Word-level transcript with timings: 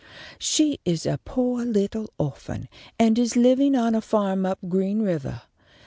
She 0.39 0.79
is 0.83 1.05
a 1.05 1.19
poah 1.25 1.61
little 1.63 2.07
orphan, 2.17 2.69
and 2.97 3.19
is 3.19 3.35
livin' 3.35 3.75
on 3.75 3.93
a 3.93 4.01
farm 4.01 4.47
up 4.47 4.57
Green 4.67 5.03
Rivah. 5.03 5.43